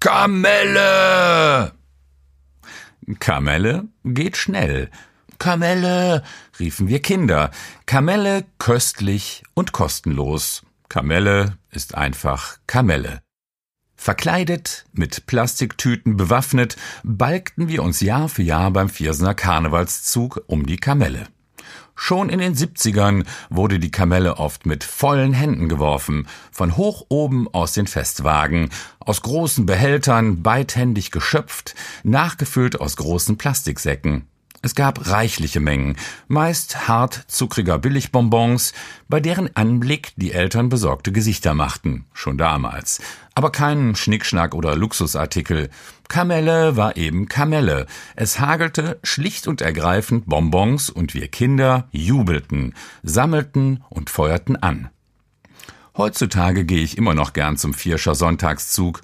[0.00, 1.72] Kamelle!
[3.18, 4.90] Kamelle geht schnell.
[5.38, 6.22] Kamelle,
[6.60, 7.50] riefen wir Kinder.
[7.86, 10.62] Kamelle köstlich und kostenlos.
[10.88, 13.22] Kamelle ist einfach Kamelle.
[13.96, 20.76] Verkleidet, mit Plastiktüten bewaffnet, balgten wir uns Jahr für Jahr beim Viersener Karnevalszug um die
[20.76, 21.26] Kamelle.
[22.00, 27.52] Schon in den 70ern wurde die Kamelle oft mit vollen Händen geworfen, von hoch oben
[27.52, 28.70] aus den Festwagen,
[29.00, 34.28] aus großen Behältern, beidhändig geschöpft, nachgefüllt aus großen Plastiksäcken.
[34.60, 38.72] Es gab reichliche Mengen, meist hart zuckriger Billigbonbons,
[39.08, 43.00] bei deren Anblick die Eltern besorgte Gesichter machten, schon damals.
[43.34, 45.70] Aber keinen Schnickschnack oder Luxusartikel.
[46.08, 47.86] Kamelle war eben Kamelle.
[48.16, 54.90] Es hagelte schlicht und ergreifend Bonbons und wir Kinder jubelten, sammelten und feuerten an.
[55.96, 59.02] Heutzutage gehe ich immer noch gern zum Vierscher Sonntagszug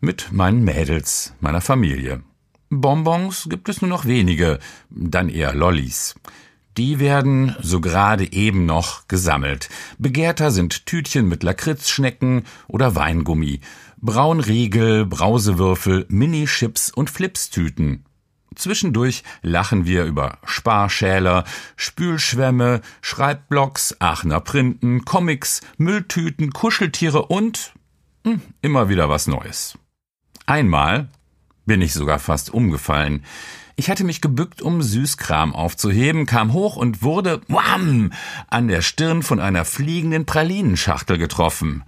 [0.00, 2.22] mit meinen Mädels, meiner Familie.
[2.70, 4.58] Bonbons gibt es nur noch wenige,
[4.90, 6.14] dann eher Lollis.
[6.76, 9.70] Die werden so gerade eben noch gesammelt.
[9.98, 13.60] Begehrter sind Tütchen mit Lakritzschnecken oder Weingummi,
[13.98, 18.04] Braunriegel, Brausewürfel, Mini-Chips und Flipstüten.
[18.54, 21.44] Zwischendurch lachen wir über Sparschäler,
[21.76, 27.72] Spülschwämme, Schreibblocks, Aachener Printen, Comics, Mülltüten, Kuscheltiere und
[28.24, 29.78] hm, immer wieder was Neues.
[30.46, 31.08] Einmal
[31.66, 33.24] bin ich sogar fast umgefallen.
[33.78, 38.12] Ich hatte mich gebückt, um Süßkram aufzuheben, kam hoch und wurde, wham,
[38.48, 41.84] an der Stirn von einer fliegenden Pralinenschachtel getroffen.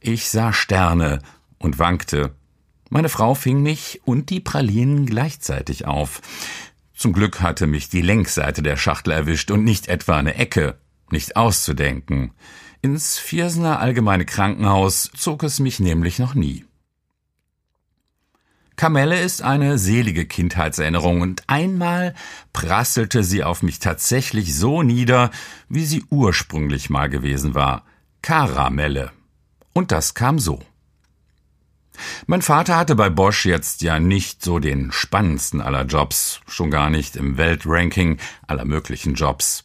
[0.00, 1.20] Ich sah Sterne
[1.58, 2.34] und wankte.
[2.90, 6.20] Meine Frau fing mich und die Pralinen gleichzeitig auf.
[6.94, 10.76] Zum Glück hatte mich die Längsseite der Schachtel erwischt und nicht etwa eine Ecke.
[11.10, 12.32] Nicht auszudenken.
[12.82, 16.64] Ins Viersener Allgemeine Krankenhaus zog es mich nämlich noch nie.
[18.76, 22.14] Kamelle ist eine selige Kindheitserinnerung und einmal
[22.52, 25.30] prasselte sie auf mich tatsächlich so nieder,
[25.68, 27.84] wie sie ursprünglich mal gewesen war.
[28.22, 29.12] Karamelle.
[29.72, 30.60] Und das kam so.
[32.26, 36.90] Mein Vater hatte bei Bosch jetzt ja nicht so den spannendsten aller Jobs, schon gar
[36.90, 39.64] nicht im Weltranking aller möglichen Jobs.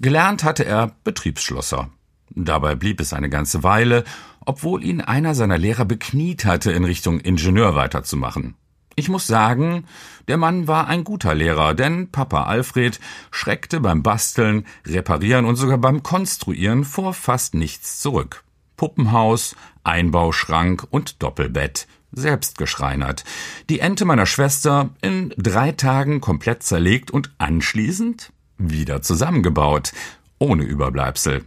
[0.00, 1.90] Gelernt hatte er Betriebsschlosser.
[2.30, 4.04] Dabei blieb es eine ganze Weile,
[4.44, 8.54] obwohl ihn einer seiner Lehrer bekniet hatte, in Richtung Ingenieur weiterzumachen.
[8.96, 9.84] Ich muss sagen,
[10.28, 13.00] der Mann war ein guter Lehrer, denn Papa Alfred
[13.32, 18.44] schreckte beim Basteln, Reparieren und sogar beim Konstruieren vor fast nichts zurück.
[18.76, 23.24] Puppenhaus, Einbauschrank und Doppelbett, selbst geschreinert.
[23.68, 29.92] Die Ente meiner Schwester in drei Tagen komplett zerlegt und anschließend wieder zusammengebaut,
[30.38, 31.44] ohne Überbleibsel.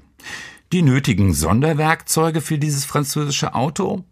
[0.74, 4.04] Die nötigen Sonderwerkzeuge für dieses französische Auto?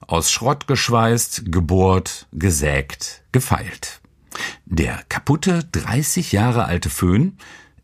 [0.00, 4.02] Aus Schrott geschweißt, gebohrt, gesägt, gefeilt.
[4.66, 7.38] Der kaputte 30 Jahre alte Föhn?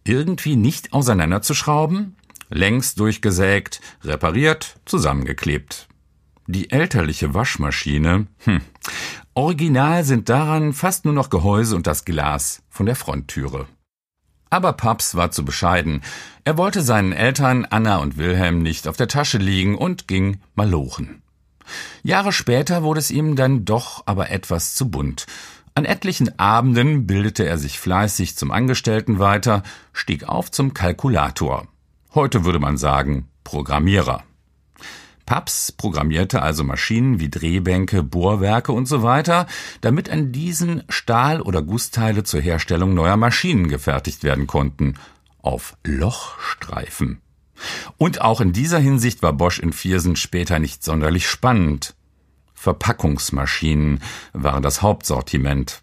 [0.04, 2.16] Irgendwie nicht auseinanderzuschrauben?
[2.50, 5.88] Längst durchgesägt, repariert, zusammengeklebt.
[6.46, 8.60] Die elterliche Waschmaschine, hm,
[9.32, 13.68] original sind daran fast nur noch Gehäuse und das Glas von der Fronttüre.
[14.50, 16.02] Aber Paps war zu bescheiden.
[16.44, 21.22] Er wollte seinen Eltern Anna und Wilhelm nicht auf der Tasche liegen und ging malochen.
[22.02, 25.26] Jahre später wurde es ihm dann doch aber etwas zu bunt.
[25.74, 31.68] An etlichen Abenden bildete er sich fleißig zum Angestellten weiter, stieg auf zum Kalkulator.
[32.14, 34.24] Heute würde man sagen Programmierer.
[35.28, 39.46] Paps programmierte also Maschinen wie Drehbänke, Bohrwerke und so weiter,
[39.82, 44.94] damit an diesen Stahl- oder Gussteile zur Herstellung neuer Maschinen gefertigt werden konnten.
[45.42, 47.20] Auf Lochstreifen.
[47.98, 51.94] Und auch in dieser Hinsicht war Bosch in Viersen später nicht sonderlich spannend.
[52.54, 54.00] Verpackungsmaschinen
[54.32, 55.82] waren das Hauptsortiment.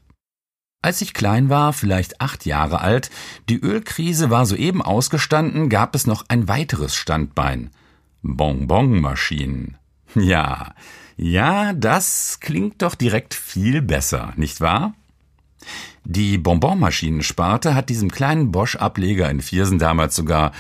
[0.81, 3.12] Als ich klein war, vielleicht acht Jahre alt,
[3.47, 7.69] die Ölkrise war soeben ausgestanden, gab es noch ein weiteres Standbein–
[8.25, 9.78] Bonbonmaschinen.
[10.16, 10.74] Ja,
[11.18, 14.94] ja, das klingt doch direkt viel besser, nicht wahr?
[16.04, 20.51] Die Bonbonmaschinensparte hat diesem kleinen Bosch-Ableger in Viersen damals sogar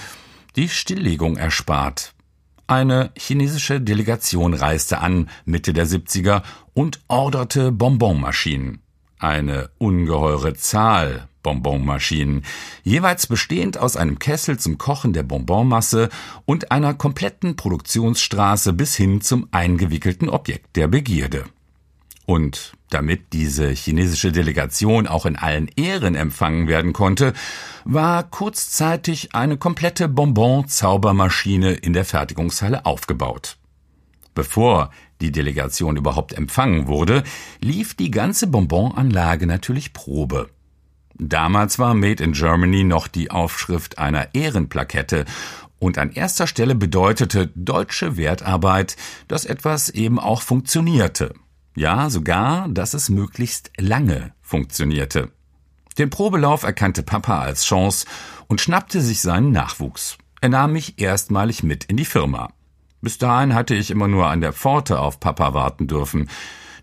[0.55, 2.13] die Stilllegung erspart.
[2.67, 6.41] Eine chinesische Delegation reiste an Mitte der 70er
[6.73, 8.81] und orderte Bonbonmaschinen.
[9.19, 12.43] Eine ungeheure Zahl Bonbonmaschinen,
[12.83, 16.09] jeweils bestehend aus einem Kessel zum Kochen der Bonbonmasse
[16.45, 21.45] und einer kompletten Produktionsstraße bis hin zum eingewickelten Objekt der Begierde.
[22.25, 27.33] Und damit diese chinesische Delegation auch in allen Ehren empfangen werden konnte,
[27.83, 33.57] war kurzzeitig eine komplette Bonbon-Zaubermaschine in der Fertigungshalle aufgebaut.
[34.33, 34.89] Bevor
[35.21, 37.23] die Delegation überhaupt empfangen wurde,
[37.61, 40.49] lief die ganze Bonbonanlage natürlich Probe.
[41.17, 45.25] Damals war Made in Germany noch die Aufschrift einer Ehrenplakette
[45.79, 48.97] und an erster Stelle bedeutete deutsche Wertarbeit,
[49.27, 51.33] dass etwas eben auch funktionierte.
[51.75, 55.31] Ja, sogar, dass es möglichst lange funktionierte.
[55.97, 58.05] Den Probelauf erkannte Papa als Chance
[58.47, 60.17] und schnappte sich seinen Nachwuchs.
[60.41, 62.51] Er nahm mich erstmalig mit in die Firma.
[63.01, 66.29] Bis dahin hatte ich immer nur an der Pforte auf Papa warten dürfen.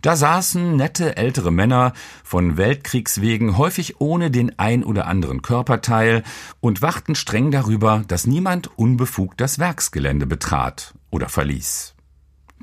[0.03, 1.93] Da saßen nette ältere Männer,
[2.25, 6.25] von Weltkriegswegen häufig ohne den ein oder anderen Körperteil
[6.61, 11.95] und wachten streng darüber, dass niemand unbefugt das Werksgelände betrat oder verließ.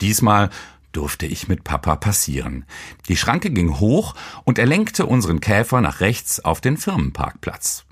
[0.01, 0.49] Diesmal
[0.91, 2.65] durfte ich mit Papa passieren.
[3.07, 7.85] Die Schranke ging hoch und er lenkte unseren Käfer nach rechts auf den Firmenparkplatz.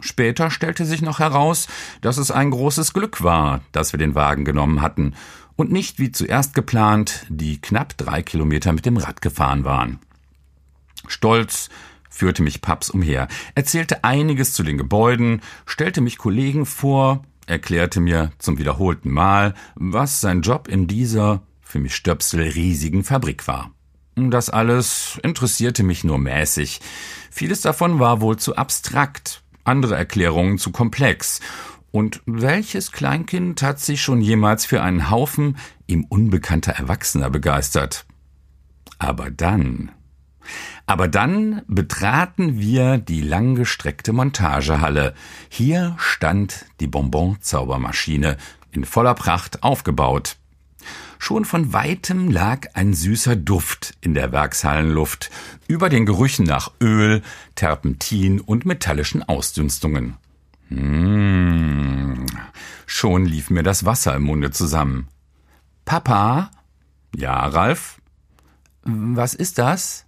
[0.00, 1.68] Später stellte sich noch heraus,
[2.00, 5.14] dass es ein großes Glück war, dass wir den Wagen genommen hatten
[5.60, 9.98] und nicht wie zuerst geplant die knapp drei Kilometer mit dem Rad gefahren waren.
[11.06, 11.68] Stolz
[12.08, 18.32] führte mich Paps umher, erzählte einiges zu den Gebäuden, stellte mich Kollegen vor, erklärte mir
[18.38, 23.70] zum wiederholten Mal, was sein Job in dieser, für mich Stöpsel, riesigen Fabrik war.
[24.16, 26.80] Das alles interessierte mich nur mäßig.
[27.30, 31.40] Vieles davon war wohl zu abstrakt, andere Erklärungen zu komplex.
[31.92, 35.56] Und welches Kleinkind hat sich schon jemals für einen Haufen
[35.86, 38.06] ihm unbekannter Erwachsener begeistert?
[38.98, 39.90] Aber dann.
[40.86, 45.14] Aber dann betraten wir die langgestreckte Montagehalle.
[45.48, 48.36] Hier stand die Bonbon-Zaubermaschine
[48.72, 50.36] in voller Pracht aufgebaut.
[51.18, 55.30] Schon von weitem lag ein süßer Duft in der Werkshallenluft,
[55.68, 57.22] über den Gerüchen nach Öl,
[57.56, 60.16] Terpentin und metallischen Ausdünstungen.
[60.70, 62.26] Mmh.
[62.86, 65.08] Schon lief mir das Wasser im Munde zusammen.
[65.84, 66.50] Papa?
[67.14, 68.00] Ja, Ralf?
[68.82, 70.06] Was ist das?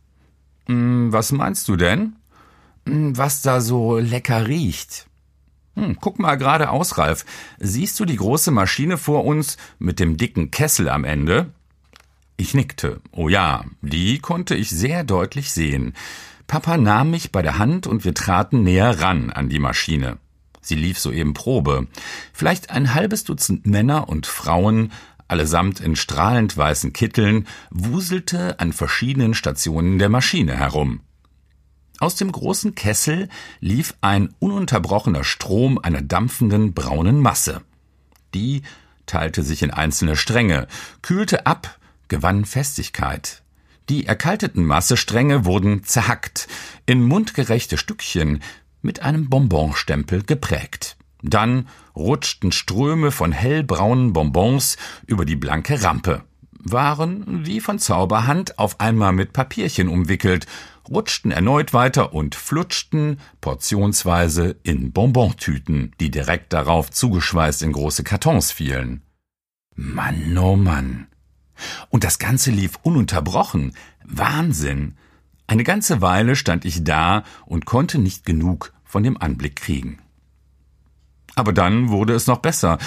[0.67, 2.17] Hm, was meinst du denn?
[2.87, 5.07] Hm, was da so lecker riecht.
[5.75, 7.25] Hm, guck mal geradeaus, Ralf.
[7.59, 11.51] Siehst du die große Maschine vor uns mit dem dicken Kessel am Ende?
[12.37, 13.01] Ich nickte.
[13.11, 15.95] Oh ja, die konnte ich sehr deutlich sehen.
[16.47, 20.19] Papa nahm mich bei der Hand und wir traten näher ran an die Maschine.
[20.63, 21.89] Sie lief soeben Probe.
[22.33, 24.93] Vielleicht ein halbes Dutzend Männer und Frauen,
[25.29, 31.01] allesamt in strahlend weißen Kitteln, wuselte an verschiedenen Stationen der Maschine herum.
[31.99, 33.29] Aus dem großen Kessel
[33.61, 37.63] lief ein ununterbrochener Strom einer dampfenden braunen Masse.
[38.35, 38.63] Die
[39.07, 40.69] teilte sich in einzelne Stränge,
[41.03, 43.43] kühlte ab, gewann Festigkeit.
[43.89, 46.49] Die erkalteten Massestränge wurden zerhackt,
[46.87, 48.43] in mundgerechte Stückchen
[48.83, 50.97] mit einem Bonbonstempel geprägt.
[51.23, 54.77] Dann rutschten Ströme von hellbraunen Bonbons
[55.07, 56.23] über die blanke Rampe,
[56.59, 60.47] waren wie von Zauberhand auf einmal mit Papierchen umwickelt
[60.89, 68.53] rutschten erneut weiter und flutschten portionsweise in Bonbontüten, die direkt darauf zugeschweißt in große Kartons
[68.53, 69.03] fielen.
[69.75, 71.07] Mann, oh Mann.
[71.91, 73.75] Und das Ganze lief ununterbrochen.
[74.05, 74.97] Wahnsinn.
[75.53, 79.99] Eine ganze Weile stand ich da und konnte nicht genug von dem Anblick kriegen.
[81.35, 82.79] Aber dann wurde es noch besser,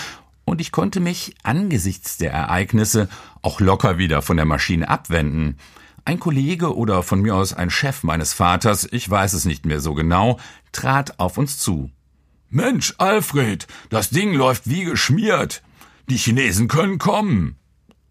[0.45, 3.07] und ich konnte mich angesichts der Ereignisse
[3.43, 5.57] auch locker wieder von der Maschine abwenden.
[6.05, 9.79] Ein Kollege oder von mir aus ein Chef meines Vaters, ich weiß es nicht mehr
[9.79, 10.39] so genau,
[10.71, 11.91] trat auf uns zu.
[12.49, 15.61] Mensch, Alfred, das Ding läuft wie geschmiert.
[16.09, 17.57] Die Chinesen können kommen.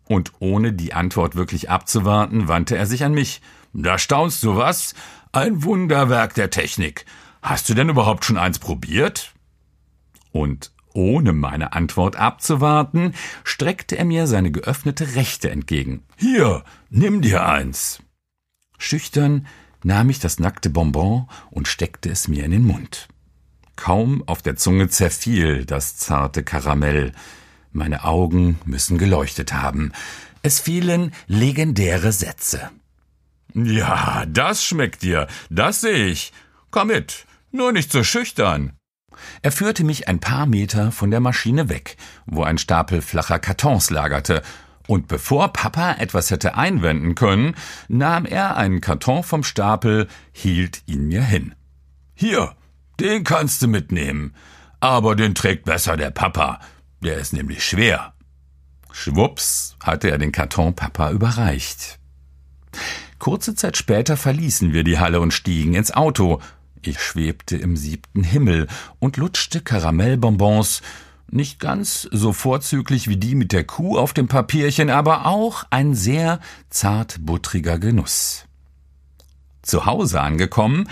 [0.04, 3.40] Und ohne die Antwort wirklich abzuwarten, wandte er sich an mich.
[3.74, 4.94] Da staunst du was?
[5.32, 7.04] Ein Wunderwerk der Technik.
[7.42, 9.34] Hast du denn überhaupt schon eins probiert?
[10.30, 16.04] Und ohne meine Antwort abzuwarten, streckte er mir seine geöffnete Rechte entgegen.
[16.16, 17.98] Hier, nimm dir eins.
[18.78, 19.46] Schüchtern
[19.82, 23.08] nahm ich das nackte Bonbon und steckte es mir in den Mund.
[23.74, 27.12] Kaum auf der Zunge zerfiel das zarte Karamell.
[27.72, 29.90] Meine Augen müssen geleuchtet haben.
[30.42, 32.70] Es fielen legendäre Sätze.
[33.54, 36.32] Ja, das schmeckt dir, das sehe ich.
[36.70, 38.72] Komm mit, nur nicht so schüchtern.
[39.42, 41.96] Er führte mich ein paar Meter von der Maschine weg,
[42.26, 44.42] wo ein Stapel flacher Kartons lagerte,
[44.86, 47.54] und bevor Papa etwas hätte einwenden können,
[47.88, 51.54] nahm er einen Karton vom Stapel, hielt ihn mir hin.
[52.14, 52.54] Hier,
[53.00, 54.34] den kannst du mitnehmen,
[54.80, 56.60] aber den trägt besser der Papa,
[57.00, 58.14] der ist nämlich schwer.
[58.92, 61.98] Schwupps hatte er den Karton Papa überreicht.
[63.24, 66.42] Kurze Zeit später verließen wir die Halle und stiegen ins Auto,
[66.82, 70.82] ich schwebte im siebten Himmel und lutschte Karamellbonbons,
[71.30, 75.94] Nicht ganz so vorzüglich wie die mit der Kuh auf dem Papierchen, aber auch ein
[75.94, 76.38] sehr
[76.68, 78.44] zartbuttriger Genuss.
[79.62, 80.86] Zu Hause angekommen,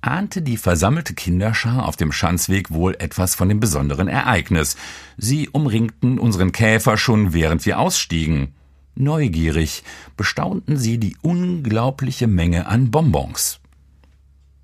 [0.00, 4.78] ahnte die versammelte Kinderschar auf dem Schanzweg wohl etwas von dem besonderen Ereignis.
[5.18, 8.54] Sie umringten unseren Käfer schon während wir ausstiegen.
[8.96, 9.82] Neugierig
[10.16, 13.60] bestaunten sie die unglaubliche Menge an Bonbons.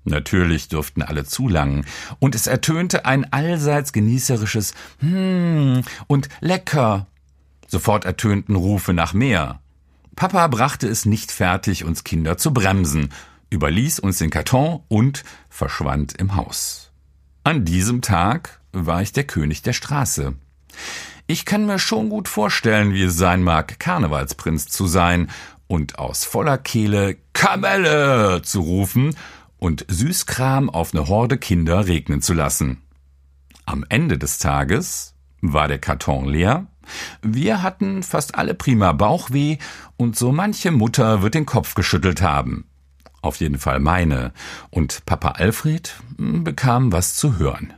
[0.03, 1.85] Natürlich durften alle zulangen,
[2.19, 7.07] und es ertönte ein allseits genießerisches Hm und lecker.
[7.67, 9.59] Sofort ertönten Rufe nach mehr.
[10.15, 13.09] Papa brachte es nicht fertig, uns Kinder zu bremsen,
[13.49, 16.91] überließ uns den Karton und verschwand im Haus.
[17.43, 20.35] An diesem Tag war ich der König der Straße.
[21.31, 25.29] Ich kann mir schon gut vorstellen, wie es sein mag, Karnevalsprinz zu sein
[25.67, 29.15] und aus voller Kehle Kamelle zu rufen
[29.57, 32.81] und Süßkram auf eine Horde Kinder regnen zu lassen.
[33.63, 36.67] Am Ende des Tages war der Karton leer,
[37.21, 39.57] wir hatten fast alle prima Bauchweh
[39.95, 42.65] und so manche Mutter wird den Kopf geschüttelt haben.
[43.21, 44.33] Auf jeden Fall meine,
[44.69, 47.73] und Papa Alfred bekam was zu hören.